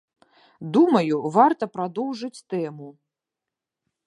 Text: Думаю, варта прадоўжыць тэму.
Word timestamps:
Думаю, 0.77 1.15
варта 1.37 1.63
прадоўжыць 1.75 2.43
тэму. 2.55 2.89